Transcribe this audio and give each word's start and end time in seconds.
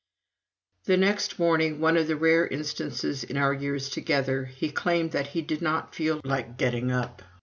The 0.85 0.97
next 0.97 1.37
morning, 1.37 1.79
one 1.79 1.95
of 1.95 2.07
the 2.07 2.15
rare 2.15 2.47
instances 2.47 3.23
in 3.23 3.37
our 3.37 3.53
years 3.53 3.87
together, 3.89 4.45
he 4.45 4.71
claimed 4.71 5.11
that 5.11 5.27
he 5.27 5.43
did 5.43 5.61
not 5.61 5.93
feel 5.93 6.21
like 6.23 6.57
getting 6.57 6.91
up. 6.91 7.21